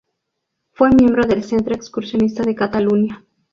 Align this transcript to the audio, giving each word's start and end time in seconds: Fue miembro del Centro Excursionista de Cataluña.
Fue 0.71 0.89
miembro 0.89 1.27
del 1.27 1.43
Centro 1.43 1.75
Excursionista 1.75 2.41
de 2.41 2.55
Cataluña. 2.55 3.23